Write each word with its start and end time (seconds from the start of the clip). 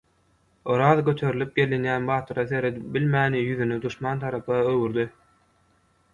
Oraz 0.75 0.87
göterilip 1.09 1.51
gelinýän 1.59 2.07
batyra 2.11 2.47
seredip 2.53 2.89
bilmän 2.97 3.39
ýüzüni 3.43 3.79
duşman 3.85 4.25
tarapyna 4.27 4.67
öwürdi. 4.73 5.07